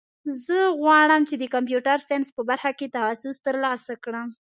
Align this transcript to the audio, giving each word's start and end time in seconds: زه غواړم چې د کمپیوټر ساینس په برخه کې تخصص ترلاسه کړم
زه 0.45 0.57
غواړم 0.79 1.21
چې 1.29 1.35
د 1.37 1.43
کمپیوټر 1.53 1.97
ساینس 2.07 2.27
په 2.35 2.41
برخه 2.49 2.71
کې 2.77 2.93
تخصص 2.95 3.35
ترلاسه 3.47 3.93
کړم 4.03 4.27